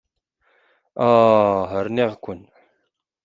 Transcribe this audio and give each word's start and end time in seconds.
Ah! 1.07 1.59
Rniɣ-ken. 1.85 2.41